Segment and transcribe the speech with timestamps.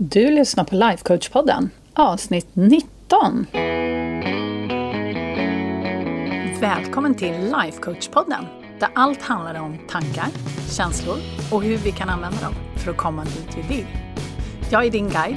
[0.00, 3.46] Du lyssnar på Lifecoach-podden, avsnitt 19.
[6.60, 8.44] Välkommen till Lifecoach-podden,
[8.80, 10.26] där allt handlar om tankar,
[10.70, 11.16] känslor
[11.52, 13.86] och hur vi kan använda dem för att komma dit vi vill.
[14.70, 15.36] Jag är din guide,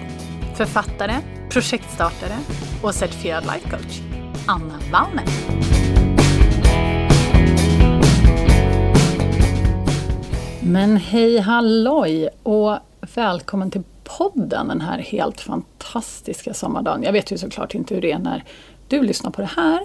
[0.56, 1.14] författare,
[1.50, 2.38] projektstartare
[2.84, 4.00] och certifierad lifecoach,
[4.48, 5.26] Anna Wallner.
[10.64, 12.78] Men hej halloj och
[13.16, 13.84] välkommen till
[14.18, 17.04] podden den här helt fantastiska sommardagen.
[17.04, 18.44] Jag vet ju såklart inte hur det är när
[18.88, 19.80] du lyssnar på det här,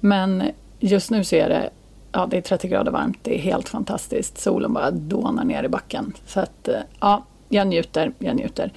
[0.00, 0.50] men
[0.80, 1.70] just nu så är det,
[2.12, 4.38] ja, det är 30 grader varmt, det är helt fantastiskt.
[4.38, 6.12] Solen bara dånar ner i backen.
[6.26, 8.72] Så att, eh, ja, jag njuter, jag njuter.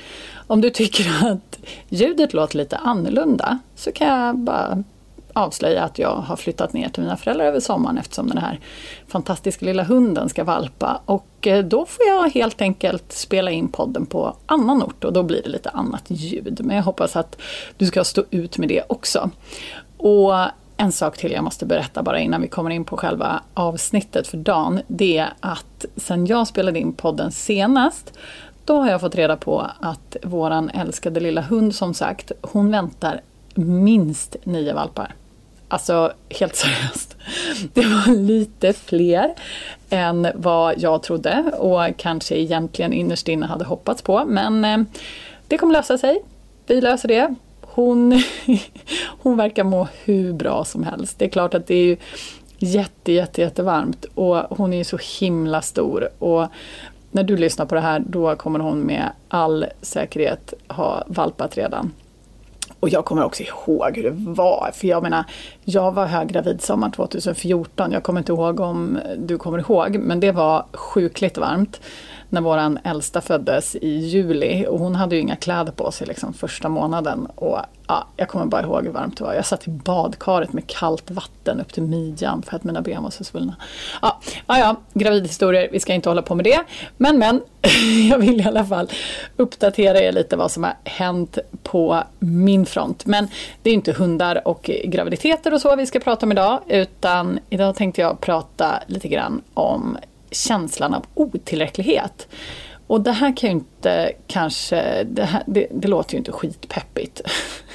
[0.47, 1.59] Om du tycker att
[1.89, 4.83] ljudet låter lite annorlunda så kan jag bara
[5.33, 8.59] avslöja att jag har flyttat ner till mina föräldrar över sommaren eftersom den här
[9.07, 11.01] fantastiska lilla hunden ska valpa.
[11.05, 15.23] Och eh, då får jag helt enkelt spela in podden på annan ort och då
[15.23, 16.61] blir det lite annat ljud.
[16.63, 17.41] Men jag hoppas att
[17.77, 19.29] du ska stå ut med det också.
[19.97, 20.33] Och
[20.77, 24.37] en sak till jag måste berätta bara innan vi kommer in på själva avsnittet för
[24.37, 24.81] dagen.
[24.87, 28.13] Det är att sen jag spelade in podden senast
[28.65, 33.21] då har jag fått reda på att våran älskade lilla hund som sagt, hon väntar
[33.55, 35.15] minst nio valpar.
[35.73, 37.17] Alltså helt seriöst.
[37.73, 39.33] Det var lite fler
[39.89, 44.25] än vad jag trodde och kanske egentligen innerst inne hade hoppats på.
[44.25, 44.77] Men eh,
[45.47, 46.21] det kommer lösa sig.
[46.67, 47.35] Vi löser det.
[47.61, 48.23] Hon,
[49.21, 51.19] hon verkar må hur bra som helst.
[51.19, 51.97] Det är klart att det är
[52.57, 56.09] jätte, jätte, jättevarmt och hon är ju så himla stor.
[56.19, 56.47] Och
[57.11, 61.91] när du lyssnar på det här då kommer hon med all säkerhet ha valpat redan.
[62.83, 65.23] Och jag kommer också ihåg hur det var, för jag menar,
[65.63, 70.31] jag var höggravid sommar 2014, jag kommer inte ihåg om du kommer ihåg, men det
[70.31, 71.81] var sjukligt varmt
[72.33, 76.33] när vår äldsta föddes i juli och hon hade ju inga kläder på sig liksom
[76.33, 77.25] första månaden.
[77.35, 79.33] Och ja, Jag kommer bara ihåg hur varmt det var.
[79.33, 83.09] Jag satt i badkaret med kallt vatten upp till midjan för att mina ben var
[83.09, 83.55] så svullna.
[84.01, 86.63] Ja, ja, ja gravidhistorier, vi ska inte hålla på med det.
[86.97, 87.41] Men men,
[88.09, 88.89] jag vill i alla fall
[89.37, 93.05] uppdatera er lite vad som har hänt på min front.
[93.05, 93.27] Men
[93.61, 97.75] det är inte hundar och graviditeter och så vi ska prata om idag, utan idag
[97.75, 99.97] tänkte jag prata lite grann om
[100.33, 102.27] känslan av otillräcklighet.
[102.87, 107.21] Och det här kan ju inte kanske, det, här, det, det låter ju inte skitpeppigt.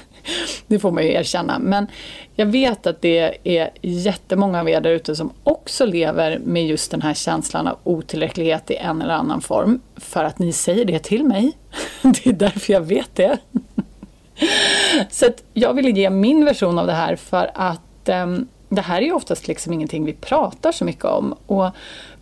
[0.66, 1.58] det får man ju erkänna.
[1.58, 1.86] Men
[2.34, 6.90] jag vet att det är jättemånga av er där ute som också lever med just
[6.90, 9.80] den här känslan av otillräcklighet i en eller annan form.
[9.96, 11.52] För att ni säger det till mig.
[12.02, 13.38] det är därför jag vet det.
[15.10, 18.96] Så att jag ville ge min version av det här för att ehm, det här
[19.02, 21.70] är ju oftast liksom ingenting vi pratar så mycket om och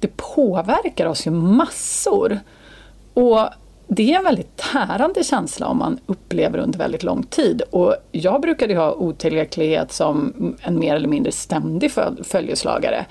[0.00, 2.40] det påverkar oss ju massor.
[3.14, 3.48] Och
[3.88, 7.62] det är en väldigt tärande känsla om man upplever under väldigt lång tid.
[7.70, 11.92] Och jag brukade ha otillräcklighet som en mer eller mindre ständig
[12.24, 13.06] följeslagare.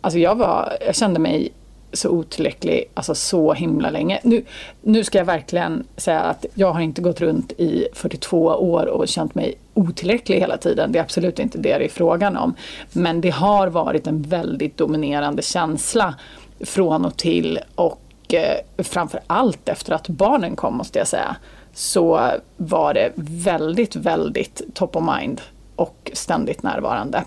[0.00, 1.52] Alltså jag, var, jag kände mig
[1.92, 4.20] så otillräcklig, alltså så himla länge.
[4.22, 4.44] Nu,
[4.82, 9.08] nu ska jag verkligen säga att jag har inte gått runt i 42 år och
[9.08, 10.92] känt mig otillräcklig hela tiden.
[10.92, 12.54] Det är absolut inte det det är frågan om.
[12.92, 16.14] Men det har varit en väldigt dominerande känsla
[16.60, 21.36] från och till och eh, framför allt efter att barnen kom måste jag säga
[21.74, 25.40] så var det väldigt, väldigt top of mind
[25.76, 27.24] och ständigt närvarande.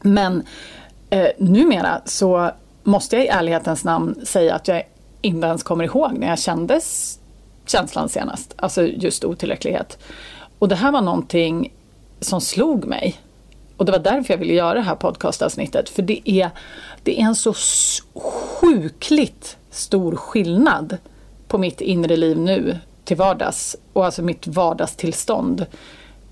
[0.00, 0.42] Men
[1.10, 2.50] eh, numera så
[2.82, 4.82] måste jag i ärlighetens namn säga att jag
[5.22, 6.80] inte ens kommer ihåg när jag kände
[7.66, 9.98] känslan senast, alltså just otillräcklighet.
[10.58, 11.72] Och det här var någonting
[12.20, 13.20] som slog mig.
[13.76, 16.50] Och det var därför jag ville göra det här podcastavsnittet, för det är,
[17.02, 17.54] det är en så
[18.14, 20.96] sjukligt stor skillnad
[21.48, 25.66] på mitt inre liv nu till vardags och alltså mitt vardagstillstånd.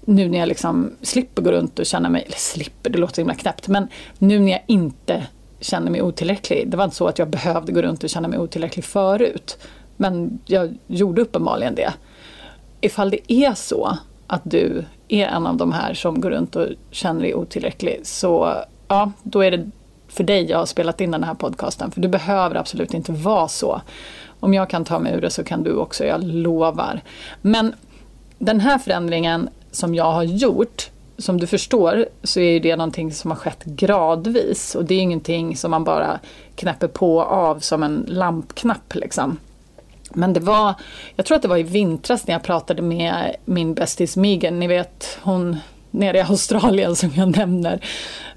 [0.05, 3.35] Nu när jag liksom slipper gå runt och känna mig, eller slipper, det låter himla
[3.35, 5.27] knäppt, men nu när jag inte
[5.61, 6.71] känner mig otillräcklig.
[6.71, 9.59] Det var inte så att jag behövde gå runt och känna mig otillräcklig förut.
[9.97, 11.93] Men jag gjorde uppenbarligen det.
[12.81, 13.99] Ifall det är så
[14.35, 18.55] att du är en av de här som går runt och känner dig otillräcklig så
[18.89, 19.71] ja, då är det
[20.09, 21.91] för dig jag har spelat in den här podcasten.
[21.91, 23.81] För du behöver absolut inte vara så.
[24.41, 27.01] Om jag kan ta mig ur det så kan du också, jag lovar.
[27.43, 27.75] Men
[28.39, 33.31] den här förändringen som jag har gjort som du förstår så är det någonting som
[33.31, 36.21] har skett gradvis och det är ingenting som man bara
[36.55, 39.39] knäpper på av som en lampknapp liksom.
[40.13, 40.75] Men det var,
[41.17, 44.67] jag tror att det var i vintras när jag pratade med min bästis Megan, ni
[44.67, 45.57] vet hon
[45.91, 47.81] nere i Australien som jag nämner,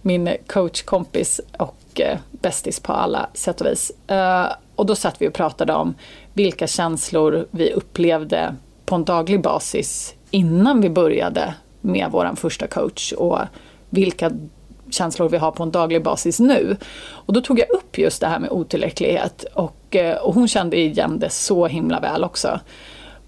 [0.02, 3.92] min coachkompis och eh, bästis på alla sätt och vis.
[4.08, 5.96] Eh, och då satt vi och pratade om
[6.34, 8.56] vilka känslor vi upplevde
[8.86, 13.40] på en daglig basis innan vi började med vår första coach och
[13.90, 14.32] vilka
[14.90, 16.78] känslor vi har på en daglig basis nu.
[17.10, 20.78] Och då tog jag upp just det här med otillräcklighet och, eh, och hon kände
[20.78, 22.60] igen det så himla väl också.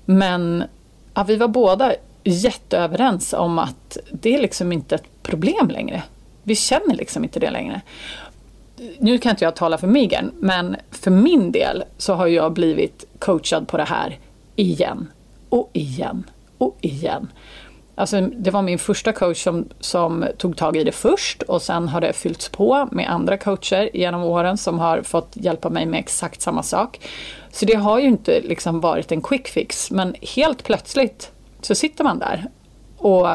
[0.06, 0.64] Men
[1.14, 6.04] ja, vi var båda jätteöverens om att det är liksom inte ett problem längre.
[6.44, 7.82] Vi känner liksom inte det längre.
[9.00, 13.06] Nu kan inte jag tala för Migen, men för min del så har jag blivit
[13.20, 14.18] coachad på det här
[14.56, 15.08] igen
[15.50, 16.24] och igen
[16.58, 17.28] och igen.
[18.00, 21.88] Alltså, det var min första coach som, som tog tag i det först och sen
[21.88, 26.00] har det fyllts på med andra coacher genom åren som har fått hjälpa mig med
[26.00, 27.00] exakt samma sak.
[27.52, 31.32] Så det har ju inte liksom varit en quick fix men helt plötsligt
[31.62, 32.46] så sitter man där
[32.98, 33.28] och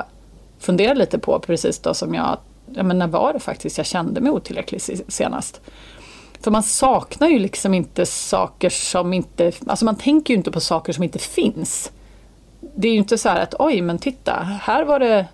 [0.58, 2.38] funderar lite på precis då som jag,
[2.74, 5.60] ja men när var det faktiskt jag kände mig otillräcklig senast?
[6.40, 10.60] För man saknar ju liksom inte saker som inte, alltså man tänker ju inte på
[10.60, 11.90] saker som inte finns
[12.74, 14.32] det är ju inte så här att oj, men titta,
[14.62, 15.26] här var det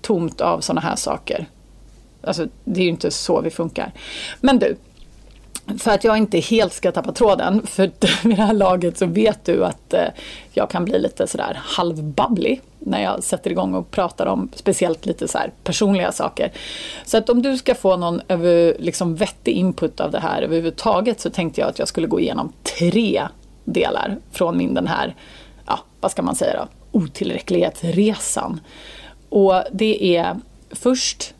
[0.00, 1.46] tomt av sådana här saker.
[2.22, 3.92] Alltså, det är ju inte så vi funkar.
[4.40, 4.76] Men du,
[5.78, 7.90] för att jag inte helt ska tappa tråden, för
[8.28, 10.08] vid det här laget så vet du att eh,
[10.52, 15.28] jag kan bli lite sådär halvbabblig när jag sätter igång och pratar om speciellt lite
[15.28, 16.52] så personliga saker.
[17.04, 21.20] Så att om du ska få någon över, liksom vettig input av det här överhuvudtaget
[21.20, 23.22] så tänkte jag att jag skulle gå igenom tre
[23.64, 25.14] delar från min den här
[25.66, 28.60] ja, vad ska man säga då, otillräcklighetsresan.
[29.28, 30.36] Och det är
[30.70, 31.34] först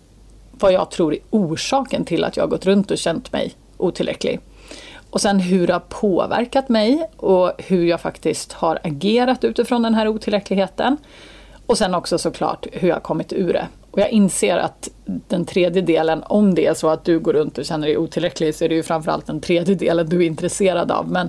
[0.50, 4.40] vad jag tror är orsaken till att jag gått runt och känt mig otillräcklig.
[5.10, 9.94] Och sen hur det har påverkat mig och hur jag faktiskt har agerat utifrån den
[9.94, 10.96] här otillräckligheten.
[11.66, 13.68] Och sen också såklart hur jag kommit ur det.
[13.94, 17.58] Och jag inser att den tredje delen, om det är så att du går runt
[17.58, 20.90] och känner dig otillräcklig, så är det ju framförallt den tredje delen du är intresserad
[20.90, 21.10] av.
[21.10, 21.28] Men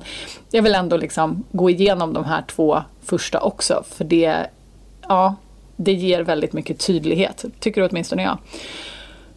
[0.52, 4.48] jag vill ändå liksom gå igenom de här två första också, för det,
[5.02, 5.36] ja,
[5.76, 8.38] det ger väldigt mycket tydlighet, tycker åtminstone jag.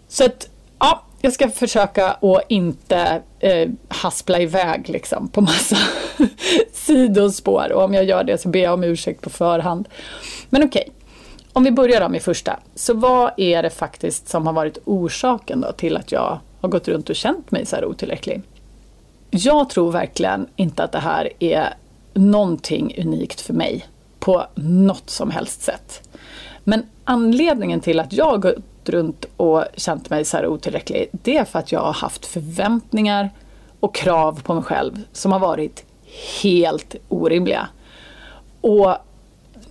[0.08, 0.48] Så att,
[0.78, 5.76] ja, jag ska försöka att inte eh, haspla iväg liksom på massa
[6.72, 9.88] sidospår och om jag gör det så ber jag om ursäkt på förhand.
[10.50, 10.88] Men okej
[11.52, 12.58] om vi börjar då med första.
[12.74, 16.88] Så vad är det faktiskt som har varit orsaken då till att jag har gått
[16.88, 18.42] runt och känt mig så här otillräcklig?
[19.30, 21.74] Jag tror verkligen inte att det här är
[22.14, 23.86] någonting unikt för mig
[24.18, 26.08] på något som helst sätt.
[26.64, 31.44] Men anledningen till att jag gått runt och känt mig så här otillräcklig, det är
[31.44, 33.30] för att jag har haft förväntningar
[33.80, 35.84] och krav på mig själv som har varit
[36.42, 37.68] helt orimliga.
[38.60, 38.96] Och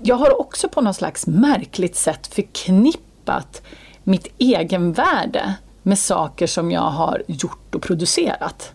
[0.01, 3.61] jag har också på något slags märkligt sätt förknippat
[4.03, 5.53] mitt egenvärde
[5.83, 8.73] med saker som jag har gjort och producerat.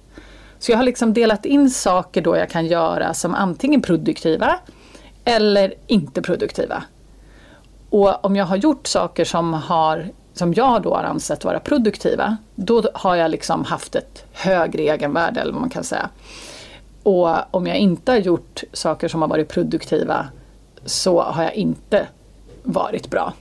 [0.58, 4.58] Så jag har liksom delat in saker då jag kan göra som antingen produktiva
[5.24, 6.82] eller inte produktiva.
[7.90, 12.36] Och om jag har gjort saker som, har, som jag då har ansett vara produktiva,
[12.54, 16.08] då har jag liksom haft ett högre egenvärde eller vad man kan säga.
[17.02, 20.26] Och om jag inte har gjort saker som har varit produktiva
[20.84, 22.06] så har jag inte
[22.62, 23.32] varit bra.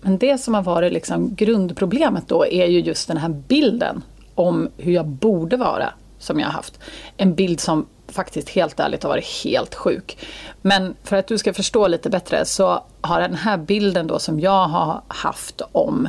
[0.00, 4.02] Men det som har varit liksom grundproblemet då är ju just den här bilden
[4.34, 6.78] om hur jag borde vara som jag har haft.
[7.16, 10.18] En bild som faktiskt helt ärligt har varit helt sjuk.
[10.62, 14.40] Men för att du ska förstå lite bättre så har den här bilden då som
[14.40, 16.08] jag har haft om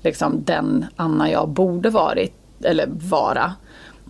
[0.00, 3.54] liksom den Anna jag borde varit, eller vara.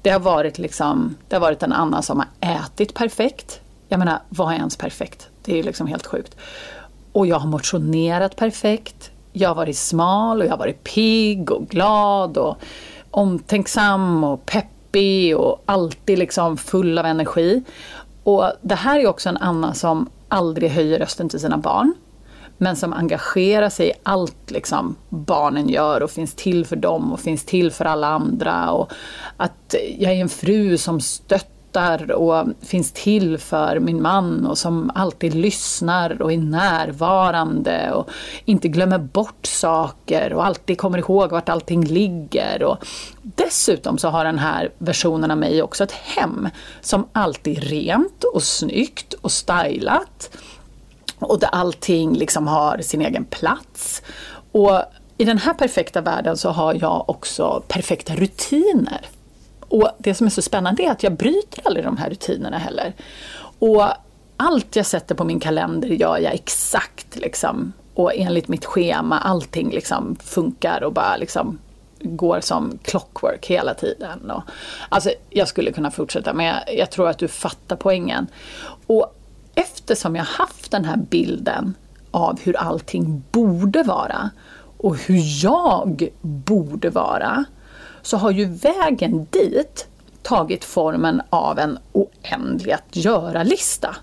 [0.03, 3.61] Det har varit liksom, det har varit en Anna som har ätit perfekt.
[3.89, 5.29] Jag menar, vad är ens perfekt?
[5.47, 6.37] Det är liksom helt sjukt.
[7.13, 9.11] Och jag har motionerat perfekt.
[9.33, 12.57] Jag har varit smal och jag har varit pigg och glad och
[13.11, 17.63] omtänksam och peppig och alltid liksom full av energi.
[18.23, 21.95] Och det här är också en Anna som aldrig höjer rösten till sina barn.
[22.59, 27.21] Men som engagerar sig i allt liksom barnen gör och finns till för dem och
[27.21, 28.71] finns till för alla andra.
[28.71, 28.93] Och
[29.37, 34.59] att jag är en fru som stöttar stöttar och finns till för min man och
[34.59, 38.11] som alltid lyssnar och är närvarande och
[38.45, 42.63] inte glömmer bort saker och alltid kommer ihåg vart allting ligger.
[42.63, 42.79] Och
[43.23, 46.49] dessutom så har den här versionen av mig också ett hem
[46.81, 50.31] som alltid är rent och snyggt och stylat
[51.19, 54.03] och där allting liksom har sin egen plats.
[54.53, 54.83] Och
[55.19, 59.07] i den här perfekta världen så har jag också perfekta rutiner.
[59.69, 62.95] Och det som är så spännande är att jag bryter aldrig de här rutinerna heller.
[63.59, 63.85] Och
[64.37, 67.73] allt jag sätter på min kalender gör jag exakt liksom.
[67.95, 71.59] Och enligt mitt schema, allting liksom funkar och bara liksom
[72.01, 74.31] går som clockwork hela tiden.
[74.31, 74.43] Och,
[74.89, 78.27] alltså, jag skulle kunna fortsätta men jag, jag tror att du fattar poängen.
[78.87, 79.15] Och
[79.55, 81.75] eftersom jag haft den här bilden
[82.11, 84.31] av hur allting borde vara
[84.79, 87.45] och hur jag borde vara
[88.07, 89.87] så har ju vägen dit
[90.23, 93.97] tagit formen av en oändlig att göra-lista.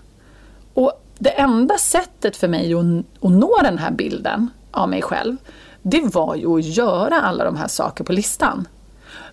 [0.74, 2.84] Och det enda sättet för mig att,
[3.20, 5.36] att nå den här bilden av mig själv,
[5.82, 8.68] det var ju att göra alla de här sakerna på listan.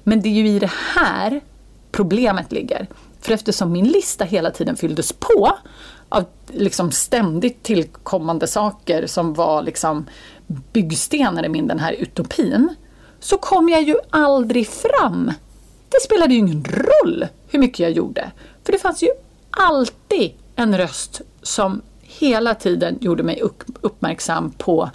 [0.03, 1.41] Men det är ju i det här
[1.91, 2.87] problemet ligger.
[3.21, 5.57] För eftersom min lista hela tiden fylldes på
[6.09, 10.05] av liksom ständigt tillkommande saker som var liksom
[10.47, 12.75] byggstenar i min den här utopin,
[13.21, 15.31] så kom jag ju aldrig fram.
[15.89, 18.31] Det spelade ju ingen roll hur mycket jag gjorde.
[18.63, 19.09] För det fanns ju
[19.51, 23.43] alltid en röst som hela tiden gjorde mig
[23.81, 24.89] uppmärksam på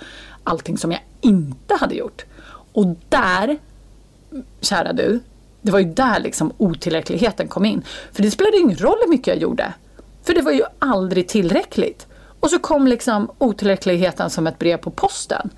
[0.44, 2.24] allting som jag inte hade gjort.
[2.72, 3.58] Och där,
[4.60, 5.20] kära du,
[5.62, 7.82] det var ju där liksom otillräckligheten kom in.
[8.12, 9.74] För det spelade ingen roll hur mycket jag gjorde.
[10.22, 12.06] För det var ju aldrig tillräckligt.
[12.40, 15.50] Och så kom liksom otillräckligheten som ett brev på posten.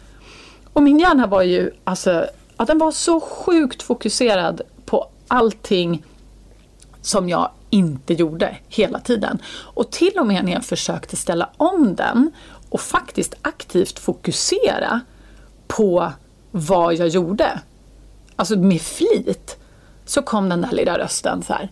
[0.73, 2.27] Och min hjärna var ju, alltså,
[2.59, 6.05] att den var så sjukt fokuserad på allting
[7.01, 9.39] som jag inte gjorde hela tiden.
[9.49, 12.31] Och till och med när jag försökte ställa om den
[12.69, 15.01] och faktiskt aktivt fokusera
[15.67, 16.13] på
[16.51, 17.61] vad jag gjorde,
[18.37, 19.57] alltså med flit,
[20.05, 21.69] så kom den där lilla rösten så här.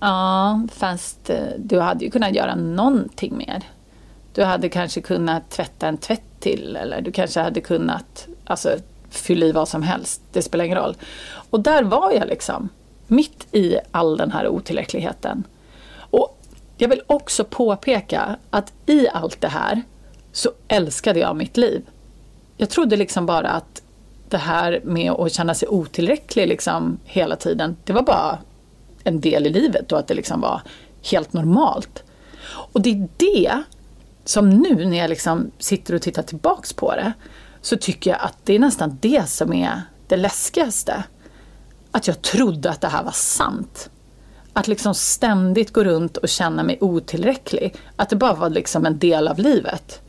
[0.00, 3.62] Ja, fast eh, du hade ju kunnat göra någonting mer.
[4.34, 8.76] Du hade kanske kunnat tvätta en tvätt till eller du kanske hade kunnat alltså,
[9.10, 10.22] Fyll i vad som helst.
[10.32, 10.96] Det spelar ingen roll.
[11.50, 12.68] Och där var jag liksom,
[13.06, 15.44] mitt i all den här otillräckligheten.
[16.10, 16.38] Och
[16.76, 19.82] jag vill också påpeka att i allt det här
[20.32, 21.82] så älskade jag mitt liv.
[22.56, 23.82] Jag trodde liksom bara att
[24.28, 28.38] det här med att känna sig otillräcklig liksom hela tiden, det var bara
[29.04, 30.62] en del i livet och att det liksom var
[31.10, 32.02] helt normalt.
[32.48, 33.62] Och det är det
[34.24, 37.12] som nu när jag liksom sitter och tittar tillbaks på det,
[37.60, 41.02] så tycker jag att det är nästan det som är det läskigaste.
[41.90, 43.90] Att jag trodde att det här var sant.
[44.52, 47.76] Att liksom ständigt gå runt och känna mig otillräcklig.
[47.96, 50.00] Att det bara var liksom en del av livet.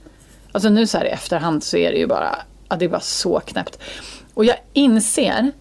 [0.51, 2.35] Alltså nu så här i efterhand så är det ju bara,
[2.69, 3.79] ja, det är bara så knäppt.
[4.33, 5.51] Och jag inser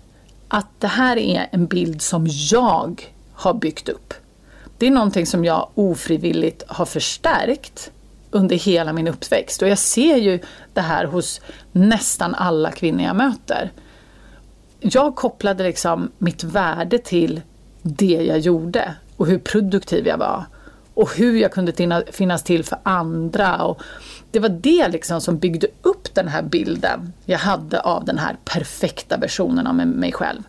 [0.48, 4.14] att det här är en bild som jag har byggt upp.
[4.78, 7.90] Det är någonting som jag ofrivilligt har förstärkt
[8.30, 9.62] under hela min uppväxt.
[9.62, 10.40] Och jag ser ju
[10.72, 11.40] det här hos
[11.72, 13.72] nästan alla kvinnor jag möter.
[14.80, 17.40] Jag kopplade liksom mitt värde till
[17.82, 20.44] det jag gjorde och hur produktiv jag var.
[20.94, 23.64] Och hur jag kunde finnas till för andra.
[23.64, 23.82] Och
[24.30, 28.36] det var det liksom som byggde upp den här bilden jag hade av den här
[28.44, 30.42] perfekta versionen av mig själv.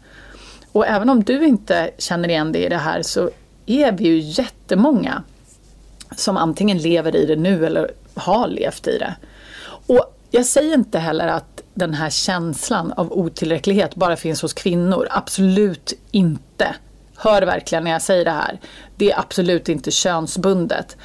[0.72, 3.30] Och även om du inte känner igen dig i det här så
[3.66, 5.24] är vi ju jättemånga
[6.16, 9.16] som antingen lever i det nu eller har levt i det.
[9.88, 15.08] Och jag säger inte heller att den här känslan av otillräcklighet bara finns hos kvinnor.
[15.12, 16.76] Absolut inte.
[17.16, 18.60] Hör verkligen när jag säger det här.
[18.96, 20.98] Det är absolut inte könsbundet.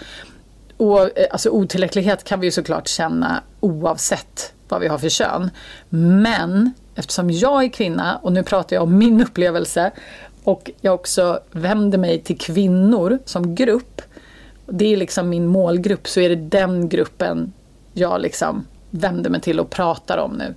[0.76, 5.50] Och, eh, alltså, otillräcklighet kan vi ju såklart känna oavsett vad vi har för kön.
[5.88, 9.90] Men eftersom jag är kvinna, och nu pratar jag om min upplevelse,
[10.44, 14.02] och jag också vänder mig till kvinnor som grupp,
[14.66, 17.52] det är liksom min målgrupp, så är det den gruppen
[17.92, 20.54] jag liksom vänder mig till och pratar om nu.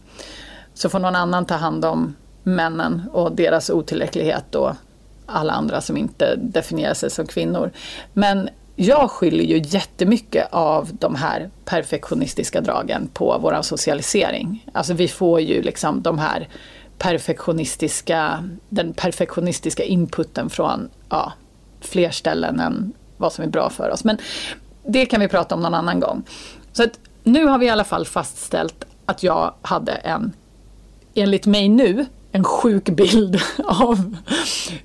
[0.73, 4.71] Så får någon annan ta hand om männen och deras otillräcklighet och
[5.25, 7.71] alla andra som inte definierar sig som kvinnor.
[8.13, 14.65] Men jag skyller ju jättemycket av de här perfektionistiska dragen på vår socialisering.
[14.73, 16.47] Alltså vi får ju liksom de här
[16.97, 21.33] perfektionistiska, den perfektionistiska inputen från ja,
[21.81, 24.03] fler ställen än vad som är bra för oss.
[24.03, 24.17] Men
[24.85, 26.23] det kan vi prata om någon annan gång.
[26.73, 30.33] Så att nu har vi i alla fall fastställt att jag hade en,
[31.13, 34.15] enligt mig nu, en sjuk bild av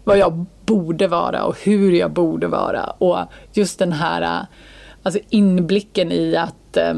[0.04, 2.84] vad jag borde vara och hur jag borde vara.
[2.84, 3.18] Och
[3.52, 4.46] just den här
[5.02, 6.94] alltså inblicken i att eh,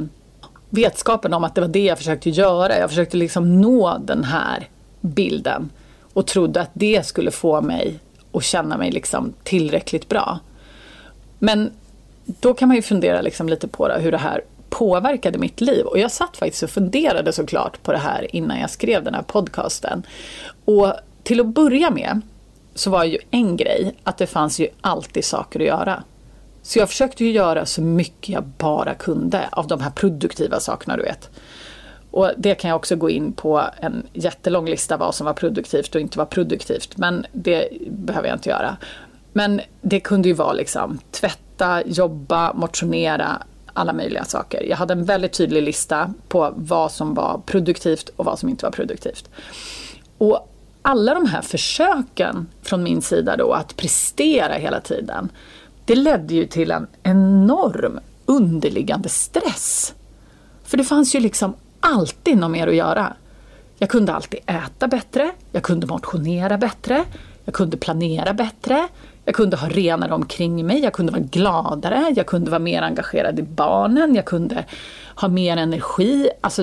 [0.70, 2.78] vetskapen om att det var det jag försökte göra.
[2.78, 4.68] Jag försökte liksom nå den här
[5.00, 5.70] bilden
[6.12, 7.98] och trodde att det skulle få mig
[8.32, 10.38] att känna mig liksom tillräckligt bra.
[11.44, 11.70] Men
[12.26, 15.86] då kan man ju fundera liksom lite på det, hur det här påverkade mitt liv.
[15.86, 19.22] Och jag satt faktiskt och funderade såklart på det här innan jag skrev den här
[19.22, 20.02] podcasten.
[20.64, 22.20] Och till att börja med
[22.74, 26.02] så var ju en grej att det fanns ju alltid saker att göra.
[26.62, 30.96] Så jag försökte ju göra så mycket jag bara kunde av de här produktiva sakerna
[30.96, 31.30] du vet.
[32.10, 35.94] Och det kan jag också gå in på en jättelång lista vad som var produktivt
[35.94, 36.96] och inte var produktivt.
[36.96, 38.76] Men det behöver jag inte göra.
[39.36, 44.62] Men det kunde ju vara liksom tvätta, jobba, motionera, alla möjliga saker.
[44.62, 48.66] Jag hade en väldigt tydlig lista på vad som var produktivt och vad som inte
[48.66, 49.28] var produktivt.
[50.18, 50.50] Och
[50.82, 55.28] alla de här försöken från min sida då att prestera hela tiden,
[55.84, 59.94] det ledde ju till en enorm underliggande stress.
[60.64, 63.16] För det fanns ju liksom alltid något mer att göra.
[63.78, 67.04] Jag kunde alltid äta bättre, jag kunde motionera bättre,
[67.44, 68.88] jag kunde planera bättre,
[69.24, 73.38] jag kunde ha renare omkring mig, jag kunde vara gladare, jag kunde vara mer engagerad
[73.38, 74.64] i barnen, jag kunde
[75.16, 76.30] ha mer energi.
[76.40, 76.62] Alltså,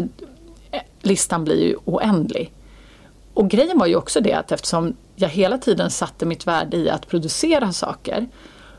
[0.71, 2.53] eh, listan blir ju oändlig.
[3.33, 6.89] Och grejen var ju också det att eftersom jag hela tiden satte mitt värde i
[6.89, 8.27] att producera saker,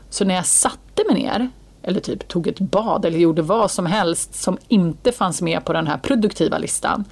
[0.09, 1.49] så när jag satte mig ner,
[1.81, 5.73] eller typ tog ett bad eller gjorde vad som helst som inte fanns med på
[5.73, 7.05] den här produktiva listan,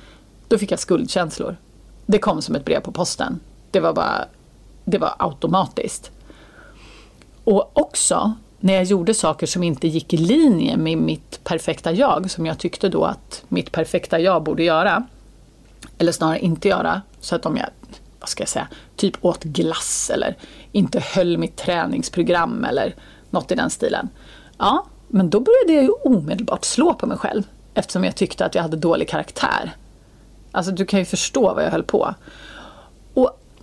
[0.47, 1.57] då fick jag skuldkänslor.
[2.05, 3.39] Det kom som ett brev på posten.
[3.71, 4.25] Det var bara,
[4.85, 6.11] det var automatiskt.
[7.43, 12.31] Och också när jag gjorde saker som inte gick i linje med mitt perfekta jag,
[12.31, 15.07] som jag tyckte då att mitt perfekta jag borde göra,
[15.97, 17.67] eller snarare inte göra, så att om jag,
[18.19, 20.37] vad ska jag säga, typ åt glass eller
[20.71, 22.95] inte höll mitt träningsprogram eller
[23.29, 24.09] något i den stilen.
[24.57, 27.43] Ja, men då började jag ju omedelbart slå på mig själv
[27.73, 29.71] eftersom jag tyckte att jag hade dålig karaktär.
[30.51, 32.13] Alltså du kan ju förstå vad jag höll på.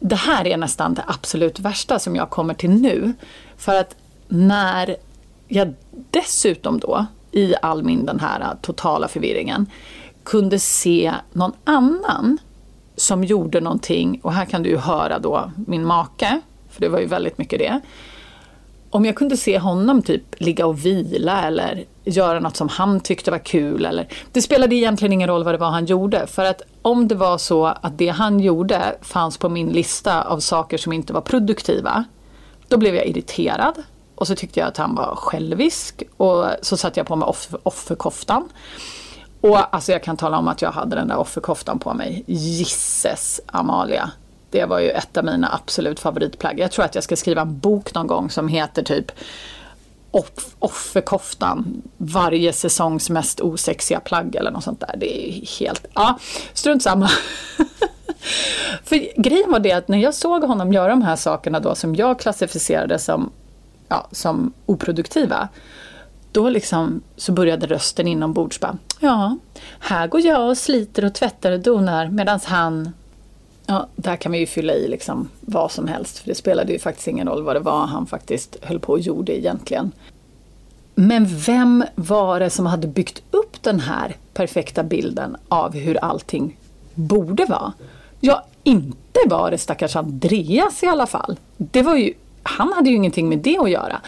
[0.00, 3.12] Det här är nästan det absolut värsta som jag kommer till nu.
[3.57, 3.97] För att
[4.28, 4.97] när
[5.49, 5.75] jag
[6.11, 9.67] dessutom då, i all min den här totala förvirringen,
[10.23, 12.38] kunde se någon annan
[12.97, 16.40] som gjorde någonting, och här kan du ju höra då min make,
[16.71, 17.81] för det var ju väldigt mycket det.
[18.90, 23.31] Om jag kunde se honom typ ligga och vila eller göra något som han tyckte
[23.31, 23.87] var kul.
[23.87, 26.26] Eller, det spelade egentligen ingen roll vad det var han gjorde.
[26.26, 30.40] För att om det var så att det han gjorde fanns på min lista av
[30.40, 32.04] saker som inte var produktiva.
[32.68, 33.83] Då blev jag irriterad.
[34.14, 36.02] Och så tyckte jag att han var självisk.
[36.16, 38.49] Och så satte jag på mig off offerkoftan.
[39.40, 42.25] Och alltså jag kan tala om att jag hade den där offerkoftan på mig.
[42.26, 44.10] Gisses Amalia.
[44.50, 46.58] Det var ju ett av mina absolut favoritplagg.
[46.58, 49.12] Jag tror att jag ska skriva en bok någon gång som heter typ
[50.10, 54.94] off offerkoftan, varje säsongs mest osexiga plagg eller något sånt där.
[54.97, 56.18] Det är helt, ja,
[56.52, 57.08] strunt samma.
[58.84, 61.94] För grejen var det att när jag såg honom göra de här sakerna då som
[61.94, 63.30] jag klassificerade som,
[63.88, 65.49] ja, som oproduktiva,
[66.32, 69.36] då liksom så började rösten inombords bara, ja,
[69.80, 72.92] här går jag och sliter och tvättar och donar medan han
[73.71, 76.78] Ja, där kan vi ju fylla i liksom vad som helst, för det spelade ju
[76.78, 79.93] faktiskt ingen roll vad det var han faktiskt höll på och gjorde egentligen.
[80.95, 86.57] Men vem var det som hade byggt upp den här perfekta bilden av hur allting
[86.95, 87.73] borde vara?
[88.21, 91.37] Ja, inte var det stackars Andreas i alla fall.
[91.57, 94.00] Det var ju, han hade ju ingenting med det att göra.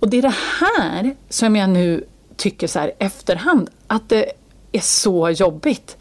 [0.00, 2.04] Och det är det här som jag nu
[2.36, 4.32] tycker så här efterhand, att det
[4.72, 5.96] är så jobbigt.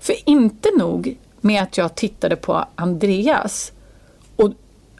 [0.00, 3.72] För inte nog med att jag tittade på Andreas
[4.36, 4.52] och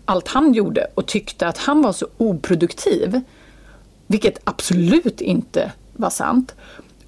[0.05, 3.21] allt han gjorde och tyckte att han var så oproduktiv,
[4.07, 6.55] vilket absolut inte var sant.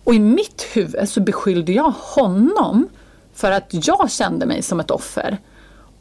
[0.05, 2.88] Och i mitt huvud så beskyllde jag honom
[3.35, 5.38] för att jag kände mig som ett offer.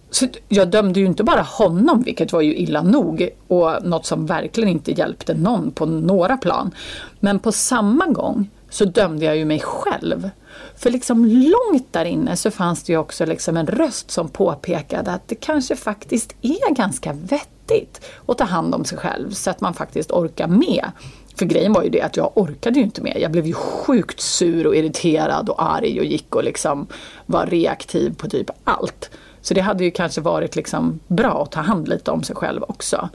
[0.09, 4.25] Så jag dömde ju inte bara honom, vilket var ju illa nog och något som
[4.25, 6.71] verkligen inte hjälpte någon på några plan.
[7.19, 10.29] Men på samma gång så dömde jag ju mig själv.
[10.75, 15.11] För liksom långt där inne så fanns det ju också liksom en röst som påpekade
[15.11, 19.61] att det kanske faktiskt är ganska vettigt att ta hand om sig själv så att
[19.61, 20.91] man faktiskt orkar med.
[21.37, 23.17] För grejen var ju det att jag orkade ju inte med.
[23.19, 26.87] Jag blev ju sjukt sur och irriterad och arg och gick och liksom
[27.25, 29.09] var reaktiv på typ allt.
[29.41, 32.63] Så det hade ju kanske varit liksom bra att ta hand lite om sig själv
[32.67, 33.09] också.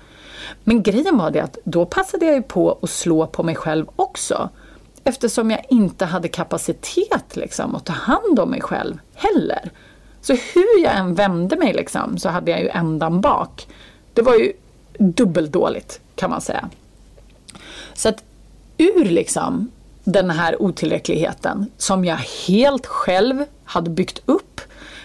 [0.65, 3.87] Men grejen var det att då passade jag ju på att slå på mig själv
[3.97, 4.51] också.
[5.05, 9.71] Eftersom jag inte hade kapacitet liksom, att ta hand om mig själv heller.
[10.21, 13.69] Så hur jag än vände mig liksom, så hade jag ju ändan bak.
[14.15, 14.53] Det var ju
[14.99, 16.69] dubbeldåligt kan man säga.
[17.95, 18.25] Så att
[18.79, 19.71] ur liksom
[20.05, 22.17] den här otillräckligheten som jag
[22.49, 24.61] helt själv hade byggt upp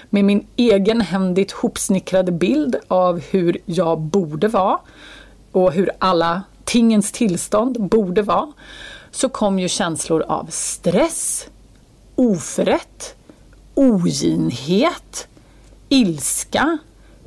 [0.10, 4.80] med min egen händigt hopsnickrade bild av hur jag borde vara
[5.52, 8.52] och hur alla tingens tillstånd borde vara
[9.16, 11.48] så kom ju känslor av stress,
[12.16, 13.16] oförrätt,
[13.74, 15.28] oginhet,
[15.90, 16.78] ilska,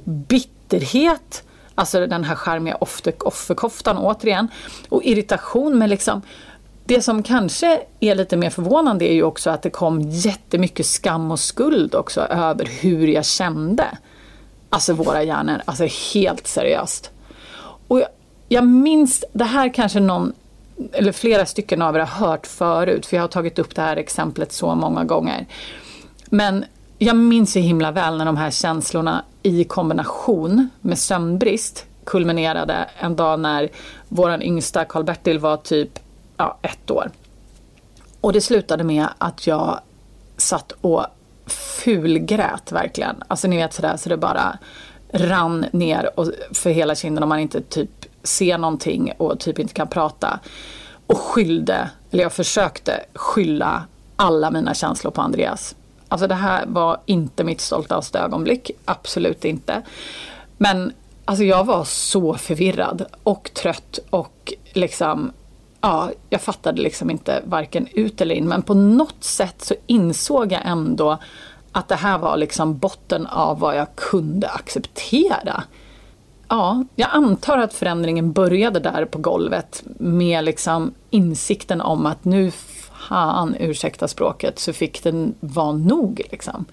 [0.04, 1.42] bitterhet,
[1.74, 2.76] alltså den här charmiga
[3.20, 4.48] offerkoftan återigen,
[4.88, 5.78] och irritation.
[5.78, 6.22] Men liksom,
[6.84, 11.30] det som kanske är lite mer förvånande är ju också att det kom jättemycket skam
[11.30, 13.98] och skuld också över hur jag kände.
[14.70, 17.10] Alltså våra hjärnor, alltså helt seriöst.
[17.88, 18.08] Och jag,
[18.48, 20.32] jag minns, det här kanske någon
[20.92, 23.96] eller flera stycken av er har hört förut, för jag har tagit upp det här
[23.96, 25.46] exemplet så många gånger.
[26.30, 26.64] Men
[26.98, 33.16] jag minns så himla väl när de här känslorna i kombination med sömnbrist kulminerade en
[33.16, 33.68] dag när
[34.08, 35.98] vår yngsta Karl-Bertil var typ
[36.36, 37.10] ja, ett år.
[38.20, 39.80] Och det slutade med att jag
[40.36, 41.06] satt och
[41.46, 43.22] fulgrät verkligen.
[43.28, 44.58] Alltså ni vet sådär så det bara
[45.12, 47.90] rann ner och, för hela kinden om man inte typ
[48.28, 50.40] ser någonting och typ inte kan prata.
[51.06, 53.84] Och skyllde, eller jag försökte skylla
[54.16, 55.74] alla mina känslor på Andreas.
[56.08, 59.82] Alltså det här var inte mitt stoltaste ögonblick, absolut inte.
[60.56, 60.92] Men
[61.24, 65.32] alltså jag var så förvirrad och trött och liksom
[65.80, 70.52] ja, jag fattade liksom inte varken ut eller in men på något sätt så insåg
[70.52, 71.18] jag ändå
[71.72, 75.64] att det här var liksom botten av vad jag kunde acceptera.
[76.48, 82.50] Ja, jag antar att förändringen började där på golvet med liksom insikten om att nu
[83.08, 86.22] fan, ursäkta språket, så fick den vara nog.
[86.30, 86.64] Liksom.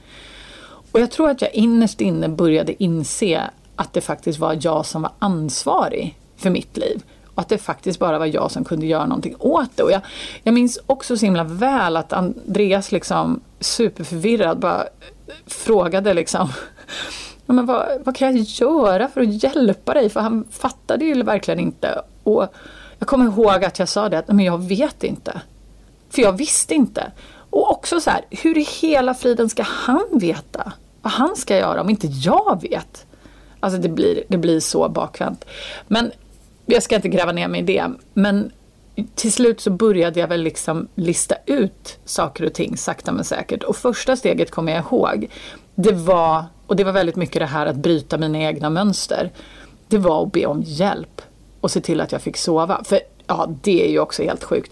[0.91, 5.01] Och jag tror att jag innerst inne började inse att det faktiskt var jag som
[5.01, 7.03] var ansvarig för mitt liv.
[7.35, 9.83] Och att det faktiskt bara var jag som kunde göra någonting åt det.
[9.83, 10.01] Och jag,
[10.43, 14.83] jag minns också så himla väl att Andreas liksom superförvirrad bara
[15.47, 16.49] frågade liksom
[17.53, 20.09] men vad, vad kan jag göra för att hjälpa dig?
[20.09, 22.01] För han fattade ju verkligen inte.
[22.23, 22.47] Och
[22.99, 25.41] jag kommer ihåg att jag sa det att men jag vet inte.
[26.09, 27.11] För jag visste inte.
[27.49, 31.81] Och också så här, hur i hela friden ska han veta vad han ska göra
[31.81, 33.05] om inte jag vet?
[33.59, 35.45] Alltså det blir, det blir så bakvänt.
[35.87, 36.11] Men
[36.65, 37.91] jag ska inte gräva ner mig i det.
[38.13, 38.51] Men
[39.15, 43.63] till slut så började jag väl liksom lista ut saker och ting sakta men säkert.
[43.63, 45.27] Och första steget kommer jag ihåg.
[45.75, 49.31] Det var, och det var väldigt mycket det här att bryta mina egna mönster.
[49.87, 51.21] Det var att be om hjälp
[51.61, 52.83] och se till att jag fick sova.
[52.83, 54.71] För ja, det är ju också helt sjukt.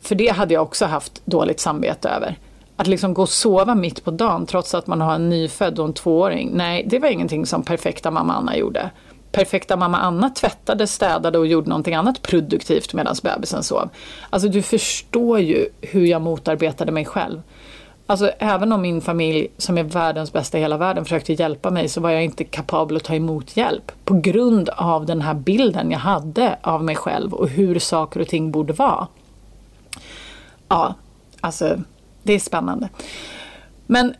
[0.00, 2.38] För det hade jag också haft dåligt samvete över.
[2.76, 5.84] Att liksom gå och sova mitt på dagen trots att man har en nyfödd och
[5.84, 6.50] en tvååring.
[6.54, 8.90] Nej, det var ingenting som perfekta mamma Anna gjorde
[9.32, 13.88] perfekta mamma Anna tvättade, städade och gjorde någonting annat produktivt medan bebisen sov.
[14.30, 17.42] Alltså du förstår ju hur jag motarbetade mig själv.
[18.10, 21.88] Alltså även om min familj, som är världens bästa i hela världen, försökte hjälpa mig
[21.88, 23.92] så var jag inte kapabel att ta emot hjälp.
[24.04, 28.28] På grund av den här bilden jag hade av mig själv och hur saker och
[28.28, 29.06] ting borde vara.
[30.68, 30.94] Ja,
[31.40, 31.76] alltså
[32.22, 32.88] det är spännande.
[33.86, 34.14] Men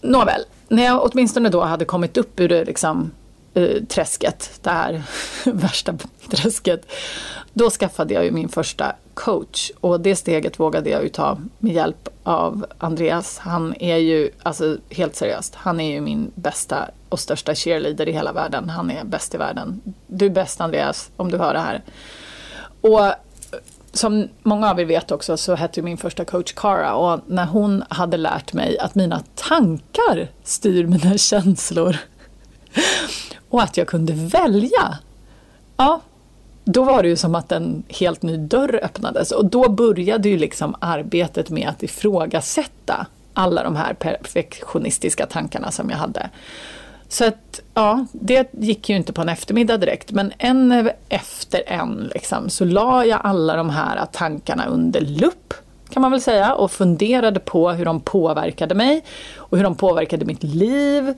[0.00, 3.10] nåväl, när jag åtminstone då hade kommit upp ur det liksom
[3.54, 5.02] eh, träsket, det här
[5.44, 5.94] värsta
[6.30, 6.92] träsket.
[7.52, 11.72] Då skaffade jag ju min första coach och det steget vågade jag ju ta med
[11.72, 13.38] hjälp av Andreas.
[13.38, 18.12] Han är ju, alltså helt seriöst, han är ju min bästa och största cheerleader i
[18.12, 18.68] hela världen.
[18.68, 19.80] Han är bäst i världen.
[20.06, 21.82] Du är bäst Andreas, om du hör det här.
[22.80, 23.14] Och
[23.92, 27.84] som många av er vet också så hette min första coach Cara och när hon
[27.88, 31.96] hade lärt mig att mina tankar styr mina känslor
[33.48, 34.98] och att jag kunde välja.
[35.76, 36.00] Ja,
[36.64, 40.38] då var det ju som att en helt ny dörr öppnades och då började ju
[40.38, 46.30] liksom arbetet med att ifrågasätta alla de här perfektionistiska tankarna som jag hade.
[47.08, 52.10] Så att, ja, det gick ju inte på en eftermiddag direkt, men en efter en
[52.14, 55.54] liksom, så la jag alla de här tankarna under lupp,
[55.90, 59.04] kan man väl säga, och funderade på hur de påverkade mig
[59.36, 61.14] och hur de påverkade mitt liv.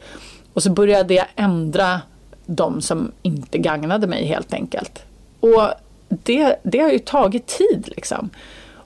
[0.54, 2.00] Och så började jag ändra
[2.46, 5.02] de som inte gagnade mig helt enkelt.
[5.40, 5.70] Och
[6.08, 8.30] det, det har ju tagit tid liksom.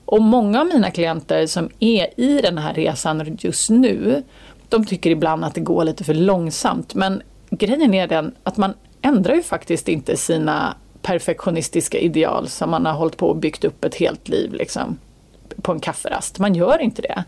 [0.05, 4.23] Och många av mina klienter som är i den här resan just nu,
[4.69, 6.95] de tycker ibland att det går lite för långsamt.
[6.95, 12.85] Men grejen är den att man ändrar ju faktiskt inte sina perfektionistiska ideal som man
[12.85, 14.97] har hållit på och byggt upp ett helt liv liksom,
[15.61, 16.39] på en kafferast.
[16.39, 17.23] Man gör inte det.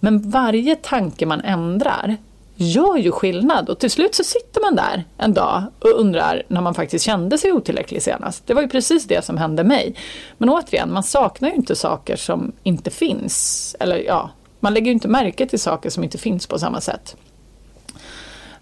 [0.00, 2.16] Men varje tanke man ändrar
[2.60, 6.60] gör ju skillnad och till slut så sitter man där en dag och undrar när
[6.60, 8.46] man faktiskt kände sig otillräcklig senast.
[8.46, 9.94] Det var ju precis det som hände mig.
[10.38, 13.76] Men återigen, man saknar ju inte saker som inte finns.
[13.80, 17.16] Eller ja, man lägger ju inte märke till saker som inte finns på samma sätt.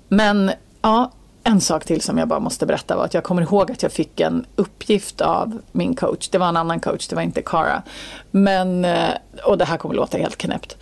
[0.08, 0.50] Men
[0.82, 1.12] ja,
[1.44, 3.92] en sak till som jag bara måste berätta var att jag kommer ihåg att jag
[3.92, 6.28] fick en uppgift av min coach.
[6.28, 7.82] Det var en annan coach, det var inte Cara.
[8.30, 9.10] Men, eh,
[9.44, 10.76] och det här kommer låta helt knäppt.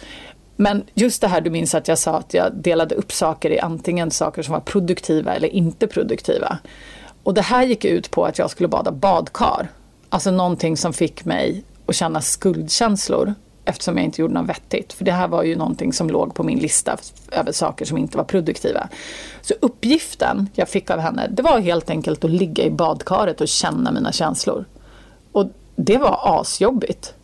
[0.56, 3.60] Men just det här, du minns att jag sa att jag delade upp saker i
[3.60, 6.58] antingen saker som var produktiva eller inte produktiva.
[7.22, 9.68] Och det här gick ut på att jag skulle bada badkar.
[10.08, 14.92] Alltså någonting som fick mig att känna skuldkänslor eftersom jag inte gjorde något vettigt.
[14.92, 16.96] För det här var ju någonting som låg på min lista
[17.32, 18.88] över saker som inte var produktiva.
[19.42, 23.48] Så uppgiften jag fick av henne, det var helt enkelt att ligga i badkaret och
[23.48, 24.64] känna mina känslor.
[25.32, 27.14] Och det var asjobbigt.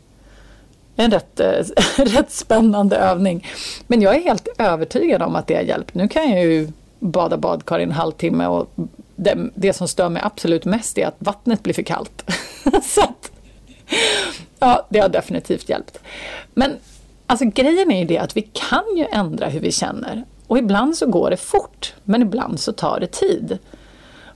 [1.01, 1.65] En rätt, eh,
[1.97, 3.47] rätt spännande övning.
[3.87, 5.95] Men jag är helt övertygad om att det har hjälpt.
[5.95, 8.71] Nu kan jag ju bada badkar i en halvtimme och
[9.17, 12.31] det, det som stör mig absolut mest är att vattnet blir för kallt.
[12.83, 13.31] Så att,
[14.59, 15.99] ja, det har definitivt hjälpt.
[16.55, 16.77] Men
[17.27, 20.25] alltså grejen är ju det att vi kan ju ändra hur vi känner.
[20.47, 23.59] Och ibland så går det fort, men ibland så tar det tid.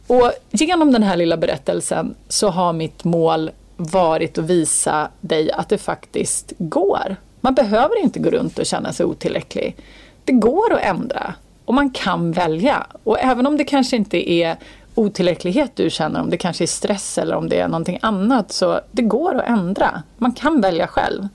[0.06, 5.68] Och genom den här lilla berättelsen så har mitt mål varit att visa dig att
[5.68, 7.16] det faktiskt går.
[7.40, 9.76] Man behöver inte gå runt och känna sig otillräcklig.
[10.24, 11.34] Det går att ändra
[11.64, 12.86] och man kan välja.
[13.04, 14.56] Och även om det kanske inte är
[14.94, 18.80] otillräcklighet du känner, om det kanske är stress eller om det är någonting annat, så
[18.92, 20.02] det går att ändra.
[20.16, 21.28] Man kan välja själv.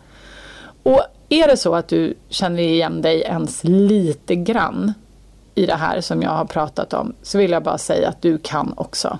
[0.84, 4.94] Och är det så att du känner igen dig ens lite grann
[5.56, 8.38] i det här som jag har pratat om, så vill jag bara säga att du
[8.38, 9.20] kan också.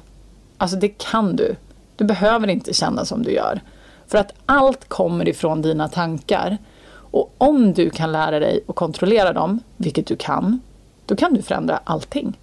[0.58, 1.56] Alltså det kan du.
[2.00, 3.62] Du behöver inte känna som du gör.
[4.08, 6.58] För att allt kommer ifrån dina tankar.
[6.92, 10.62] Och om du kan lära dig att kontrollera dem, vilket du kan,
[11.06, 12.40] då kan du förändra allting.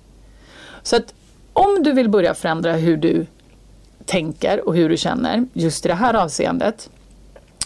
[0.82, 1.14] Så att
[1.52, 3.26] om du vill börja förändra hur du
[4.04, 6.90] tänker och hur du känner just i det här avseendet,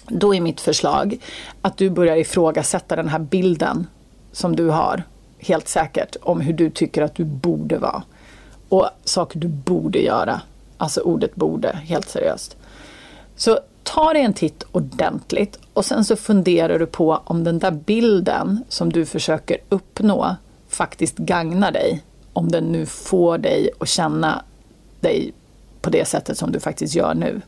[0.08, 1.18] då är mitt förslag
[1.62, 3.86] att du börjar ifrågasätta den här bilden
[4.32, 5.02] som du har,
[5.38, 8.02] helt säkert, om hur du tycker att du borde vara.
[8.68, 10.40] Och saker du borde göra.
[10.80, 12.56] Alltså ordet borde, helt seriöst.
[13.36, 17.70] Så ta dig en titt ordentligt och sen så funderar du på om den där
[17.70, 20.36] bilden som du försöker uppnå
[20.68, 22.04] faktiskt gagnar dig.
[22.32, 24.44] Om den nu får dig att känna
[25.00, 25.32] dig
[25.80, 27.40] på det sättet som du faktiskt gör nu.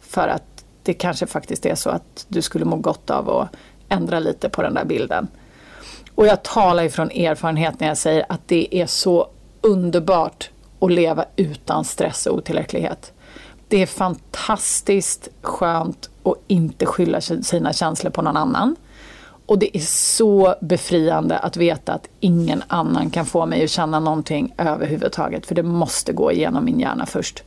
[0.00, 3.48] För att det kanske faktiskt är så att du skulle må gott av att
[3.88, 5.28] ändra lite på den där bilden.
[6.14, 9.28] Och jag talar ifrån erfarenhet när jag säger att det är så
[9.60, 10.50] underbart
[10.84, 13.12] och leva utan stress och otillräcklighet.
[13.68, 18.76] Det är fantastiskt skönt att inte skylla sina känslor på någon annan.
[19.46, 24.00] Och det är så befriande att veta att ingen annan kan få mig att känna
[24.00, 27.42] någonting överhuvudtaget, för det måste gå igenom min hjärna först.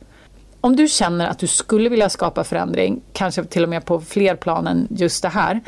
[0.60, 4.36] Om du känner att du skulle vilja skapa förändring, kanske till och med på fler
[4.36, 5.60] plan än just det här,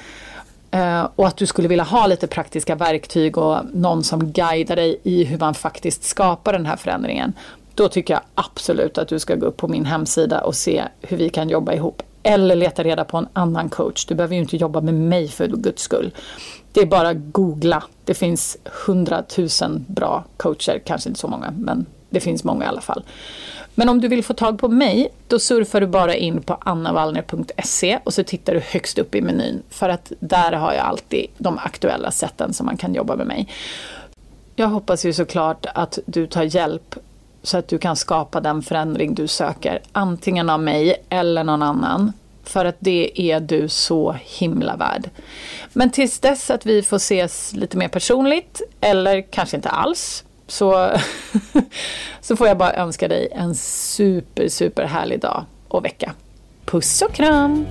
[0.70, 5.00] eh, och att du skulle vilja ha lite praktiska verktyg och någon som guidar dig
[5.02, 7.33] i hur man faktiskt skapar den här förändringen,
[7.81, 11.16] då tycker jag absolut att du ska gå upp på min hemsida och se hur
[11.16, 12.03] vi kan jobba ihop.
[12.23, 14.07] Eller leta reda på en annan coach.
[14.07, 16.14] Du behöver ju inte jobba med mig för guds skull.
[16.73, 17.83] Det är bara att googla.
[18.05, 22.81] Det finns hundratusen bra coacher, kanske inte så många, men det finns många i alla
[22.81, 23.03] fall.
[23.75, 27.99] Men om du vill få tag på mig, då surfar du bara in på annavallner.se
[28.05, 29.62] och så tittar du högst upp i menyn.
[29.71, 33.49] För att där har jag alltid de aktuella sätten som man kan jobba med mig.
[34.57, 36.97] Jag hoppas ju såklart att du tar hjälp
[37.42, 39.81] så att du kan skapa den förändring du söker.
[39.92, 42.12] Antingen av mig eller någon annan.
[42.44, 45.11] För att det är du så himla värd.
[45.72, 50.90] Men tills dess att vi får ses lite mer personligt, eller kanske inte alls, så,
[52.20, 56.12] så får jag bara önska dig en super, super härlig dag och vecka.
[56.64, 57.66] Puss och kram!